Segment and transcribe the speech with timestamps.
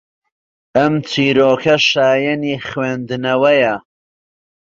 [0.77, 3.75] ئەم چیرۆکە شایەنی خوێندنەوەیە